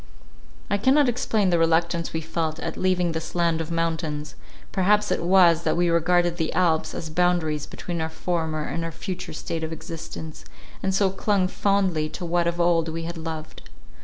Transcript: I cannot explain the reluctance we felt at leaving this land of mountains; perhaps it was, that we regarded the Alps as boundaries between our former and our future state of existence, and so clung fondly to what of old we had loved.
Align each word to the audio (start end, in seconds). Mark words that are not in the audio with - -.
I 0.67 0.79
cannot 0.79 1.07
explain 1.07 1.51
the 1.51 1.59
reluctance 1.59 2.11
we 2.11 2.21
felt 2.21 2.59
at 2.59 2.75
leaving 2.75 3.11
this 3.11 3.35
land 3.35 3.61
of 3.61 3.69
mountains; 3.69 4.33
perhaps 4.71 5.11
it 5.11 5.21
was, 5.23 5.61
that 5.61 5.77
we 5.77 5.89
regarded 5.91 6.37
the 6.37 6.51
Alps 6.53 6.95
as 6.95 7.11
boundaries 7.11 7.67
between 7.67 8.01
our 8.01 8.09
former 8.09 8.63
and 8.63 8.83
our 8.83 8.91
future 8.91 9.31
state 9.33 9.63
of 9.63 9.71
existence, 9.71 10.43
and 10.81 10.95
so 10.95 11.11
clung 11.11 11.47
fondly 11.47 12.09
to 12.09 12.25
what 12.25 12.47
of 12.47 12.59
old 12.59 12.89
we 12.89 13.03
had 13.03 13.15
loved. 13.15 13.69